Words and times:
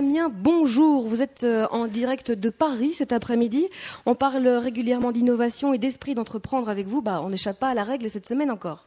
Damien, 0.00 0.30
bonjour. 0.32 1.08
Vous 1.08 1.22
êtes 1.22 1.42
euh, 1.42 1.66
en 1.72 1.88
direct 1.88 2.30
de 2.30 2.50
Paris 2.50 2.94
cet 2.94 3.10
après-midi. 3.10 3.66
On 4.06 4.14
parle 4.14 4.46
régulièrement 4.46 5.10
d'innovation 5.10 5.74
et 5.74 5.78
d'esprit 5.78 6.14
d'entreprendre 6.14 6.68
avec 6.68 6.86
vous. 6.86 7.02
Bah, 7.02 7.20
on 7.24 7.30
n'échappe 7.30 7.58
pas 7.58 7.70
à 7.70 7.74
la 7.74 7.82
règle 7.82 8.08
cette 8.08 8.24
semaine 8.24 8.52
encore. 8.52 8.86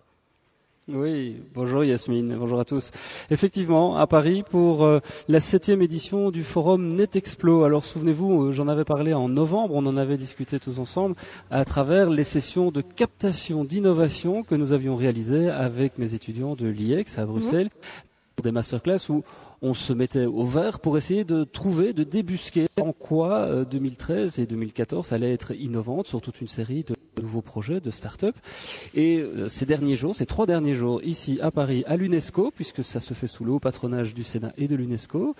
Oui, 0.87 1.35
bonjour 1.53 1.83
Yasmine, 1.83 2.37
bonjour 2.37 2.61
à 2.61 2.65
tous. 2.65 2.91
Effectivement, 3.29 3.97
à 3.97 4.07
Paris 4.07 4.45
pour 4.49 4.85
euh, 4.85 5.01
la 5.27 5.41
septième 5.41 5.81
édition 5.81 6.31
du 6.31 6.43
forum 6.43 6.93
NetExplo. 6.93 7.65
Alors 7.65 7.83
souvenez-vous, 7.83 8.43
euh, 8.43 8.51
j'en 8.53 8.69
avais 8.69 8.85
parlé 8.85 9.13
en 9.13 9.27
novembre, 9.27 9.75
on 9.75 9.85
en 9.87 9.97
avait 9.97 10.17
discuté 10.17 10.59
tous 10.61 10.79
ensemble 10.79 11.15
à 11.49 11.65
travers 11.65 12.09
les 12.09 12.23
sessions 12.23 12.71
de 12.71 12.79
captation 12.79 13.65
d'innovation 13.65 14.43
que 14.43 14.55
nous 14.55 14.71
avions 14.71 14.95
réalisées 14.95 15.49
avec 15.49 15.97
mes 15.97 16.13
étudiants 16.13 16.55
de 16.55 16.67
l'IEX 16.67 17.19
à 17.19 17.25
Bruxelles. 17.25 17.69
Des 18.41 18.51
masterclass 18.51 19.09
où 19.09 19.23
on 19.61 19.73
se 19.73 19.93
mettait 19.93 20.25
au 20.25 20.45
vert 20.45 20.79
pour 20.79 20.97
essayer 20.97 21.23
de 21.23 21.43
trouver, 21.43 21.93
de 21.93 22.03
débusquer 22.03 22.67
en 22.79 22.93
quoi 22.93 23.63
2013 23.65 24.39
et 24.39 24.45
2014 24.45 25.13
allaient 25.13 25.33
être 25.33 25.51
innovantes 25.53 26.07
sur 26.07 26.21
toute 26.21 26.41
une 26.41 26.47
série 26.47 26.83
de 26.83 26.95
nouveaux 27.31 27.41
projets 27.41 27.79
de 27.79 27.91
start-up. 27.91 28.35
Et 28.93 29.19
euh, 29.19 29.47
ces 29.47 29.65
derniers 29.65 29.95
jours, 29.95 30.15
ces 30.15 30.25
trois 30.25 30.45
derniers 30.45 30.75
jours, 30.75 31.01
ici 31.01 31.39
à 31.41 31.49
Paris, 31.49 31.83
à 31.87 31.95
l'UNESCO, 31.95 32.51
puisque 32.53 32.83
ça 32.83 32.99
se 32.99 33.13
fait 33.13 33.27
sous 33.27 33.45
le 33.45 33.53
haut 33.53 33.59
patronage 33.59 34.13
du 34.13 34.23
Sénat 34.23 34.51
et 34.57 34.67
de 34.67 34.75
l'UNESCO, 34.75 35.33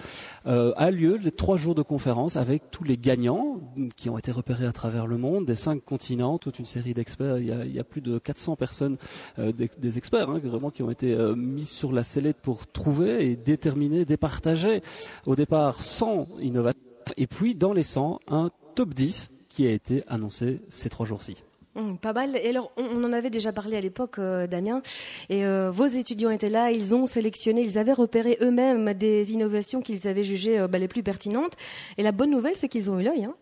euh, 0.48 0.72
a 0.78 0.90
lieu 0.90 1.18
les 1.18 1.32
trois 1.32 1.58
jours 1.58 1.76
de 1.76 1.82
conférence 1.82 2.38
avec 2.38 2.72
tous 2.72 2.86
les 2.86 2.98
gagnants 2.98 3.60
qui 3.98 4.10
ont 4.10 4.18
été 4.18 4.32
repérés 4.32 4.66
à 4.66 4.72
travers 4.72 5.06
le 5.06 5.18
monde, 5.18 5.46
des 5.46 5.56
cinq 5.56 5.84
continents, 5.84 6.38
toute 6.38 6.60
une 6.60 6.66
série 6.66 6.94
d'experts. 6.94 7.40
Il, 7.40 7.74
y 7.74 7.80
a 7.80 7.84
plus 7.84 8.02
de 8.02 8.18
400 8.18 8.56
personnes, 8.56 8.98
euh, 9.38 9.52
des, 9.52 9.98
experts, 9.98 10.30
hein, 10.30 10.40
vraiment 10.42 10.72
qui 10.72 10.84
ont 10.84 10.92
été 10.92 11.18
mis 11.36 11.66
sur 11.66 11.92
la 11.92 12.04
sellette 12.04 12.38
pour 12.38 12.68
trouver 12.68 13.30
et 13.30 13.36
déterminer, 13.36 14.06
départager 14.06 14.82
au 15.26 15.36
départ 15.36 15.82
100 15.82 16.28
innovateurs. 16.40 16.82
Et 17.18 17.28
puis 17.28 17.56
dans 17.56 17.74
les 17.74 17.84
100, 17.84 18.22
un 18.30 18.50
top 18.76 18.94
10 18.94 19.32
qui 19.50 19.68
a 19.68 19.72
été 19.72 20.04
annoncé 20.08 20.62
ces 20.70 20.90
trois 20.90 21.06
jours-ci. 21.06 21.44
Mmh, 21.76 21.96
pas 21.96 22.12
mal. 22.12 22.36
Et 22.36 22.50
alors, 22.50 22.72
on, 22.76 22.84
on, 22.84 23.04
en 23.06 23.14
avait 23.14 23.30
déjà 23.30 23.54
parlé 23.54 23.78
à 23.78 23.82
l'époque, 23.82 24.20
euh, 24.20 24.46
Damien. 24.46 24.82
Et 25.30 25.46
euh, 25.46 25.72
vos 25.72 25.86
étudiants 25.86 26.30
étaient 26.30 26.50
là. 26.50 26.72
Ils 26.72 26.94
ont 26.96 27.06
sélectionné, 27.06 27.62
ils 27.62 27.78
avaient 27.78 27.94
repéré 27.94 28.38
eux-mêmes 28.42 28.94
des 28.94 29.32
innovations 29.32 29.82
qu'ils 29.82 30.08
avaient 30.08 30.24
jugées 30.24 30.60
euh, 30.60 30.68
bah, 30.68 30.80
les 30.80 30.90
plus 30.90 31.04
pertinentes. 31.04 31.54
Et 31.98 32.04
la 32.04 32.12
bonne 32.12 32.30
nouvelle, 32.30 32.56
c'est 32.56 32.68
qu'ils 32.68 32.92
ont 32.92 33.00
eu 33.00 33.04
l'œil. 33.04 33.24
Hein. 33.24 33.34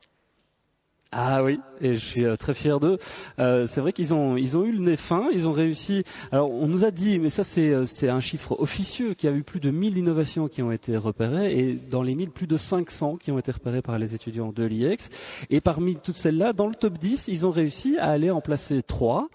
Ah 1.12 1.44
oui, 1.44 1.60
et 1.82 1.96
je 1.96 2.06
suis 2.06 2.24
euh, 2.24 2.36
très 2.36 2.54
fier 2.54 2.80
d'eux. 2.80 3.00
Euh, 3.40 3.66
c'est 3.66 3.82
vrai 3.82 3.94
qu'ils 3.94 4.14
ont 4.14 4.38
ils 4.38 4.56
ont 4.58 4.64
eu 4.64 4.72
le 4.72 4.80
nez 4.80 4.96
fin, 4.96 5.28
ils 5.34 5.48
ont 5.48 5.52
réussi. 5.52 6.04
Alors 6.32 6.52
on 6.52 6.68
nous 6.68 6.86
a 6.86 6.92
dit, 6.92 7.18
mais 7.18 7.32
ça 7.32 7.44
c'est 7.44 7.70
euh, 7.70 7.88
c'est 7.88 8.10
un 8.10 8.20
chiffre 8.20 8.56
officieux, 8.60 9.16
qu'il 9.16 9.28
y 9.28 9.34
a 9.34 9.36
eu 9.36 9.42
plus 9.42 9.60
de 9.60 9.72
1000 9.72 9.98
innovations 9.98 10.48
qui 10.48 10.62
ont 10.62 10.72
été 10.72 10.96
repérées 10.98 11.58
et 11.58 11.74
dans 11.74 12.04
les 12.04 12.14
1000 12.14 12.30
plus 12.30 12.46
de 12.46 12.58
500 12.58 13.18
qui 13.18 13.32
ont 13.32 13.40
été 13.40 13.52
repérées 13.52 13.82
par 13.82 13.98
les 13.98 14.14
étudiants 14.14 14.52
de 14.52 14.64
l'IEX. 14.64 15.10
Et 15.50 15.62
parmi 15.62 15.96
toutes 15.96 16.16
celles-là, 16.16 16.54
dans 16.54 16.68
le 16.68 16.76
top 16.76 17.00
10, 17.00 17.28
ils 17.28 17.44
ont 17.44 17.52
réussi 17.52 17.98
à 17.98 18.12
aller 18.12 18.30
en 18.30 18.42
placer 18.42 18.84
trois 18.84 19.30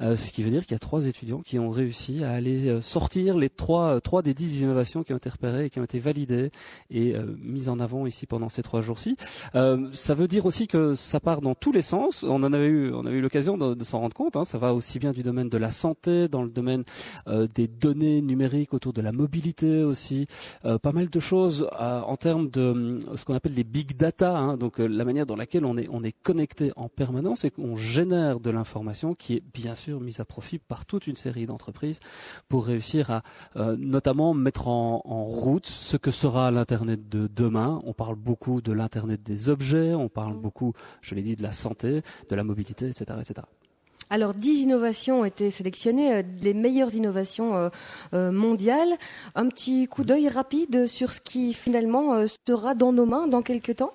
ce 0.00 0.32
qui 0.32 0.42
veut 0.42 0.50
dire 0.50 0.62
qu'il 0.62 0.72
y 0.72 0.76
a 0.76 0.80
trois 0.80 1.06
étudiants 1.06 1.40
qui 1.40 1.58
ont 1.58 1.70
réussi 1.70 2.24
à 2.24 2.32
aller 2.32 2.68
euh, 2.68 2.80
sortir 2.80 3.36
les 3.36 3.50
trois, 3.50 3.96
euh, 3.96 4.00
trois 4.00 4.22
des 4.22 4.34
dix 4.34 4.60
innovations 4.60 5.02
qui 5.02 5.12
ont 5.12 5.16
été 5.16 5.30
repérées 5.30 5.66
et 5.66 5.70
qui 5.70 5.80
ont 5.80 5.84
été 5.84 5.98
validées 5.98 6.50
et 6.90 7.14
euh, 7.14 7.36
mises 7.40 7.68
en 7.68 7.80
avant 7.80 8.06
ici 8.06 8.26
pendant 8.26 8.48
ces 8.48 8.62
trois 8.62 8.82
jours-ci. 8.82 9.16
ça 9.52 10.14
veut 10.14 10.28
dire 10.28 10.46
aussi 10.46 10.66
que 10.66 10.94
ça 10.94 11.20
part 11.20 11.40
dans 11.40 11.54
tous 11.54 11.72
les 11.72 11.82
sens. 11.82 12.22
On 12.22 12.42
en 12.42 12.52
avait 12.52 12.66
eu, 12.66 12.92
on 12.92 13.06
a 13.06 13.10
eu 13.10 13.20
l'occasion 13.20 13.56
de, 13.56 13.74
de 13.74 13.84
s'en 13.84 14.00
rendre 14.00 14.14
compte. 14.14 14.36
Hein. 14.36 14.44
Ça 14.44 14.58
va 14.58 14.74
aussi 14.74 14.98
bien 14.98 15.12
du 15.12 15.22
domaine 15.22 15.48
de 15.48 15.58
la 15.58 15.70
santé, 15.70 16.28
dans 16.28 16.42
le 16.42 16.50
domaine 16.50 16.84
des 17.54 17.68
données 17.68 18.20
numériques 18.20 18.74
autour 18.74 18.92
de 18.92 19.00
la 19.00 19.12
mobilité 19.12 19.82
aussi. 19.82 20.26
pas 20.62 20.92
mal 20.92 21.08
de 21.08 21.20
choses 21.20 21.68
en 21.78 22.16
termes 22.16 22.48
de 22.50 22.98
ce 23.16 23.24
qu'on 23.24 23.34
appelle 23.34 23.54
les 23.54 23.64
big 23.64 23.96
data, 23.96 24.36
hein. 24.36 24.56
donc 24.56 24.78
la 24.78 25.04
manière 25.04 25.26
dans 25.26 25.36
laquelle 25.36 25.64
on 25.64 25.76
est, 25.76 25.88
on 25.90 26.02
est 26.02 26.14
connecté 26.22 26.72
en 26.76 26.88
permanence 26.88 27.44
et 27.44 27.50
qu'on 27.50 27.76
génère 27.76 28.40
de 28.40 28.50
l'information 28.50 29.14
qui 29.14 29.34
est 29.34 29.42
bien 29.52 29.74
sûr 29.74 29.83
sûr 29.84 30.00
mise 30.00 30.20
à 30.20 30.24
profit 30.24 30.58
par 30.58 30.86
toute 30.86 31.06
une 31.06 31.16
série 31.16 31.44
d'entreprises 31.44 32.00
pour 32.48 32.64
réussir 32.64 33.10
à 33.10 33.22
euh, 33.56 33.76
notamment 33.78 34.32
mettre 34.32 34.68
en, 34.68 35.02
en, 35.04 35.24
route 35.24 35.66
ce 35.66 35.98
que 35.98 36.10
sera 36.10 36.50
l'Internet 36.50 37.08
de 37.10 37.26
demain. 37.26 37.82
On 37.84 37.92
parle 37.92 38.14
beaucoup 38.14 38.62
de 38.62 38.72
l'Internet 38.72 39.22
des 39.22 39.50
objets, 39.50 39.92
on 39.92 40.08
parle 40.08 40.34
beaucoup, 40.34 40.72
je 41.02 41.14
l'ai 41.14 41.22
dit, 41.22 41.36
de 41.36 41.42
la 41.42 41.52
santé, 41.52 42.00
de 42.30 42.34
la 42.34 42.44
mobilité, 42.44 42.88
etc. 42.88 43.18
etc. 43.20 43.46
Alors, 44.08 44.32
10 44.32 44.62
innovations 44.62 45.20
ont 45.20 45.24
été 45.24 45.50
sélectionnées, 45.50 46.14
euh, 46.14 46.22
les 46.40 46.54
meilleures 46.54 46.94
innovations 46.94 47.70
euh, 48.14 48.32
mondiales. 48.32 48.94
Un 49.34 49.48
petit 49.48 49.86
coup 49.86 50.04
d'œil 50.04 50.28
rapide 50.28 50.86
sur 50.86 51.12
ce 51.12 51.20
qui 51.20 51.52
finalement 51.52 52.24
sera 52.46 52.74
dans 52.74 52.92
nos 52.92 53.06
mains 53.06 53.28
dans 53.28 53.42
quelques 53.42 53.76
temps? 53.76 53.92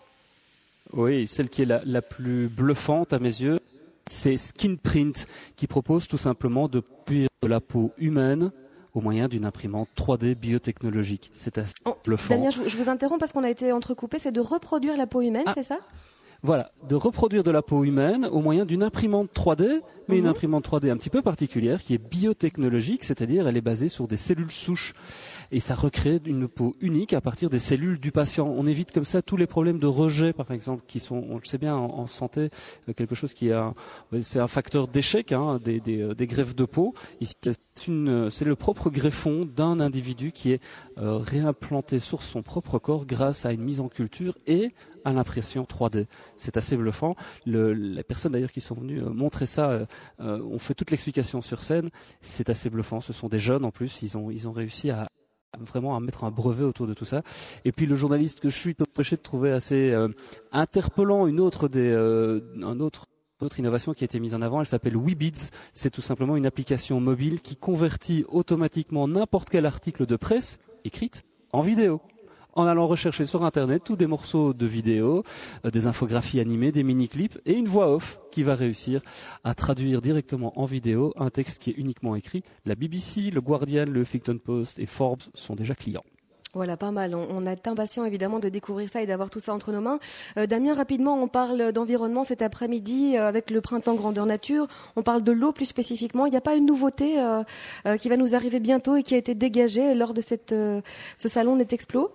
Oui, 0.93 1.25
celle 1.27 1.49
qui 1.49 1.63
est 1.63 1.65
la, 1.65 1.81
la 1.85 2.01
plus 2.01 2.47
bluffante 2.47 3.13
à 3.13 3.19
mes 3.19 3.41
yeux, 3.41 3.59
c'est 4.09 4.37
Skinprint 4.37 5.27
qui 5.55 5.67
propose 5.67 6.07
tout 6.07 6.17
simplement 6.17 6.67
de 6.67 6.79
produire 6.79 7.29
de 7.41 7.47
la 7.47 7.61
peau 7.61 7.91
humaine 7.97 8.51
au 8.93 9.01
moyen 9.01 9.27
d'une 9.27 9.45
imprimante 9.45 9.87
3D 9.95 10.35
biotechnologique. 10.35 11.31
C'est 11.33 11.57
assez 11.57 11.73
oh, 11.85 11.95
bluffant. 12.03 12.35
Damien, 12.35 12.49
je, 12.49 12.67
je, 12.67 12.75
vous 12.75 12.89
interromps 12.89 13.19
parce 13.19 13.31
qu'on 13.31 13.43
a 13.43 13.49
été 13.49 13.71
entrecoupé. 13.71 14.17
C'est 14.17 14.31
de 14.31 14.41
reproduire 14.41 14.97
la 14.97 15.07
peau 15.07 15.21
humaine, 15.21 15.43
ah. 15.45 15.53
c'est 15.53 15.63
ça? 15.63 15.79
Voilà, 16.41 16.71
de 16.87 16.95
reproduire 16.95 17.43
de 17.43 17.51
la 17.51 17.61
peau 17.61 17.83
humaine 17.83 18.25
au 18.31 18.39
moyen 18.39 18.65
d'une 18.65 18.83
imprimante 18.83 19.29
3D, 19.33 19.81
mais 20.07 20.15
mmh. 20.15 20.19
une 20.19 20.27
imprimante 20.27 20.67
3D 20.67 20.89
un 20.89 20.97
petit 20.97 21.09
peu 21.09 21.21
particulière 21.21 21.81
qui 21.81 21.93
est 21.93 21.97
biotechnologique, 21.97 23.03
c'est-à-dire 23.03 23.47
elle 23.47 23.57
est 23.57 23.61
basée 23.61 23.89
sur 23.89 24.07
des 24.07 24.17
cellules 24.17 24.51
souches 24.51 24.93
et 25.51 25.59
ça 25.59 25.75
recrée 25.75 26.19
une 26.25 26.47
peau 26.47 26.75
unique 26.79 27.13
à 27.13 27.21
partir 27.21 27.49
des 27.49 27.59
cellules 27.59 27.99
du 27.99 28.11
patient. 28.11 28.47
On 28.47 28.67
évite 28.67 28.91
comme 28.91 29.05
ça 29.05 29.21
tous 29.21 29.37
les 29.37 29.47
problèmes 29.47 29.79
de 29.79 29.87
rejet, 29.87 30.33
par 30.33 30.51
exemple, 30.51 30.83
qui 30.87 30.99
sont, 30.99 31.25
on 31.29 31.35
le 31.35 31.45
sait 31.45 31.57
bien, 31.57 31.75
en, 31.75 31.99
en 31.99 32.07
santé, 32.07 32.49
euh, 32.87 32.93
quelque 32.93 33.15
chose 33.15 33.33
qui 33.33 33.49
est 33.49 33.53
un, 33.53 33.73
c'est 34.21 34.39
un 34.39 34.47
facteur 34.47 34.87
d'échec 34.87 35.31
hein, 35.31 35.59
des, 35.63 35.79
des, 35.79 36.13
des, 36.15 36.27
greffes 36.27 36.55
de 36.55 36.65
peau. 36.65 36.93
Ici, 37.19 37.35
c'est 37.43 38.45
le 38.45 38.55
propre 38.55 38.89
greffon 38.89 39.45
d'un 39.45 39.79
individu 39.79 40.31
qui 40.31 40.51
est 40.51 40.61
euh, 40.97 41.17
réimplanté 41.17 41.99
sur 41.99 42.21
son 42.21 42.41
propre 42.43 42.79
corps 42.79 43.05
grâce 43.05 43.45
à 43.45 43.51
une 43.51 43.61
mise 43.61 43.79
en 43.79 43.89
culture 43.89 44.37
et 44.47 44.73
à 45.05 45.13
l'impression 45.13 45.63
3D. 45.63 46.05
C'est 46.39 46.55
assez 46.55 46.77
bluffant. 46.77 47.15
Le, 47.45 47.73
les 47.73 48.03
personnes 48.03 48.31
d'ailleurs 48.31 48.53
qui 48.53 48.61
sont 48.61 48.75
venues 48.75 49.03
euh, 49.03 49.09
montrer 49.09 49.45
ça 49.45 49.71
euh, 49.71 49.85
euh, 50.21 50.41
ont 50.41 50.57
fait 50.57 50.73
toute 50.73 50.89
l'explication 50.89 51.41
sur 51.41 51.61
scène. 51.61 51.89
C'est 52.21 52.49
assez 52.49 52.69
bluffant. 52.69 53.01
Ce 53.01 53.11
sont 53.11 53.27
des 53.27 53.39
jeunes 53.39 53.65
en 53.65 53.71
plus. 53.71 54.01
Ils 54.03 54.17
ont, 54.17 54.31
ils 54.31 54.47
ont 54.47 54.53
réussi 54.53 54.89
à, 54.89 55.09
vraiment 55.59 55.97
à 55.97 55.99
mettre 55.99 56.23
un 56.23 56.31
brevet 56.31 56.63
autour 56.63 56.87
de 56.87 56.93
tout 56.93 57.03
ça. 57.03 57.23
Et 57.65 57.73
puis 57.73 57.87
le 57.87 57.95
journaliste 57.95 58.39
que 58.39 58.47
je 58.47 58.57
suis 58.57 58.73
peut 58.73 58.85
de 58.85 59.15
trouver 59.15 59.51
assez 59.51 59.93
interpellant 60.51 61.27
une 61.27 61.41
autre 61.41 61.67
des, 61.67 61.93
autre 63.41 63.59
innovation 63.59 63.93
qui 63.93 64.03
a 64.03 64.05
été 64.05 64.19
mise 64.19 64.33
en 64.33 64.41
avant, 64.41 64.61
elle 64.61 64.67
s'appelle 64.67 64.97
Webids. 64.97 65.49
C'est 65.73 65.89
tout 65.89 66.01
simplement 66.01 66.37
une 66.37 66.45
application 66.45 67.01
mobile 67.01 67.41
qui 67.41 67.57
convertit 67.57 68.25
automatiquement 68.29 69.07
n'importe 69.07 69.49
quel 69.49 69.65
article 69.65 70.05
de 70.05 70.15
presse 70.15 70.59
écrite 70.85 71.23
en 71.51 71.61
vidéo 71.61 72.01
en 72.53 72.65
allant 72.65 72.87
rechercher 72.87 73.25
sur 73.25 73.43
Internet 73.43 73.83
tous 73.83 73.95
des 73.95 74.07
morceaux 74.07 74.53
de 74.53 74.65
vidéos, 74.65 75.23
euh, 75.65 75.71
des 75.71 75.87
infographies 75.87 76.39
animées, 76.39 76.71
des 76.71 76.83
mini-clips 76.83 77.39
et 77.45 77.53
une 77.53 77.67
voix 77.67 77.93
off 77.93 78.19
qui 78.31 78.43
va 78.43 78.55
réussir 78.55 79.01
à 79.43 79.53
traduire 79.53 80.01
directement 80.01 80.59
en 80.59 80.65
vidéo 80.65 81.13
un 81.17 81.29
texte 81.29 81.61
qui 81.61 81.71
est 81.71 81.77
uniquement 81.77 82.15
écrit. 82.15 82.43
La 82.65 82.75
BBC, 82.75 83.31
le 83.31 83.41
Guardian, 83.41 83.85
le 83.85 84.01
Huffington 84.01 84.37
Post 84.37 84.79
et 84.79 84.85
Forbes 84.85 85.23
sont 85.33 85.55
déjà 85.55 85.75
clients. 85.75 86.03
Voilà, 86.55 86.77
pas 86.77 86.89
mal. 86.89 87.13
On, 87.13 87.27
on 87.29 87.41
est 87.43 87.67
impatient 87.67 88.05
évidemment 88.05 88.39
de 88.39 88.49
découvrir 88.49 88.89
ça 88.89 89.03
et 89.03 89.05
d'avoir 89.05 89.29
tout 89.29 89.39
ça 89.39 89.53
entre 89.53 89.71
nos 89.71 89.81
mains. 89.81 89.99
Euh, 90.37 90.47
Damien, 90.47 90.73
rapidement, 90.73 91.21
on 91.21 91.27
parle 91.27 91.71
d'environnement 91.71 92.23
cet 92.23 92.41
après-midi 92.41 93.17
euh, 93.17 93.27
avec 93.27 93.51
le 93.51 93.61
printemps 93.61 93.93
grandeur 93.93 94.25
nature. 94.25 94.67
On 94.95 95.03
parle 95.03 95.21
de 95.21 95.31
l'eau 95.31 95.51
plus 95.51 95.67
spécifiquement. 95.67 96.25
Il 96.25 96.31
n'y 96.31 96.37
a 96.37 96.41
pas 96.41 96.55
une 96.55 96.65
nouveauté 96.65 97.21
euh, 97.21 97.43
euh, 97.85 97.97
qui 97.97 98.09
va 98.09 98.17
nous 98.17 98.33
arriver 98.33 98.59
bientôt 98.59 98.95
et 98.95 99.03
qui 99.03 99.13
a 99.13 99.17
été 99.17 99.35
dégagée 99.35 99.93
lors 99.93 100.15
de 100.15 100.21
ce 100.21 100.81
salon 101.27 101.55
NetExplo 101.55 102.11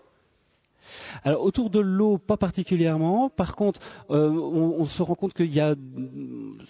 alors 1.23 1.43
autour 1.43 1.71
de 1.71 1.81
l'eau, 1.81 2.19
pas 2.19 2.37
particulièrement. 2.37 3.31
Par 3.31 3.57
contre, 3.57 3.81
euh, 4.11 4.31
on, 4.31 4.85
se 4.85 5.03
rend 5.03 5.15
compte 5.15 5.35
qu'il 5.35 5.53
y 5.53 5.61
a, 5.61 5.75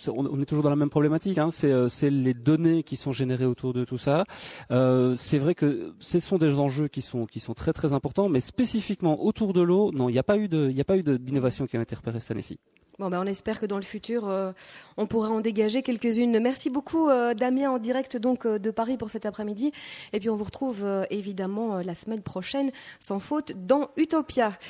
on 0.08 0.40
est 0.40 0.44
toujours 0.44 0.62
dans 0.62 0.70
la 0.70 0.76
même 0.76 0.90
problématique. 0.90 1.38
Hein, 1.38 1.50
c'est 1.50 1.70
euh, 1.70 1.88
les 2.02 2.34
données 2.34 2.82
qui 2.82 2.96
sont 2.96 3.12
générées 3.12 3.46
autour 3.46 3.72
de 3.72 3.84
tout 3.84 3.98
ça. 3.98 4.24
Euh, 4.70 5.14
c'est 5.16 5.38
vrai 5.38 5.54
que 5.54 5.94
ce 5.98 6.20
sont 6.20 6.38
des 6.38 6.58
enjeux 6.58 6.88
qui 6.88 7.02
sont 7.02 7.26
qui 7.26 7.40
sont 7.40 7.54
très 7.54 7.72
très 7.72 7.92
importants, 7.92 8.28
mais 8.28 8.40
spécifiquement 8.40 9.24
autour 9.24 9.52
de 9.52 9.60
l'eau, 9.60 9.92
non, 9.92 10.08
il 10.08 10.12
n'y 10.12 10.18
a 10.18 10.22
pas 10.22 10.38
eu 10.38 10.48
de, 10.48 10.68
il 10.68 10.74
n'y 10.74 10.80
a 10.80 10.84
pas 10.84 10.96
eu 10.96 11.02
d'innovation 11.02 11.66
qui 11.66 11.76
a 11.76 11.82
été 11.82 11.94
repérée 11.94 12.20
cette 12.20 12.32
année-ci. 12.32 12.58
Bon, 13.00 13.10
ben, 13.10 13.20
on 13.20 13.26
espère 13.26 13.58
que 13.58 13.66
dans 13.66 13.78
le 13.78 13.82
futur, 13.82 14.28
euh, 14.28 14.52
on 14.96 15.08
pourra 15.08 15.28
en 15.30 15.40
dégager 15.40 15.82
quelques-unes. 15.82 16.38
Merci 16.38 16.70
beaucoup, 16.70 17.08
euh, 17.08 17.34
Damien, 17.34 17.70
en 17.70 17.78
direct 17.78 18.16
donc 18.16 18.46
euh, 18.46 18.60
de 18.60 18.70
Paris 18.70 18.96
pour 18.96 19.10
cet 19.10 19.26
après-midi. 19.26 19.72
Et 20.12 20.20
puis, 20.20 20.30
on 20.30 20.36
vous 20.36 20.44
retrouve 20.44 20.86
évidemment 21.10 21.78
la 21.78 21.94
semaine 21.96 22.22
prochaine, 22.22 22.70
sans 23.00 23.18
faute, 23.18 23.52
dans 23.66 23.90
Utopia. 23.96 24.56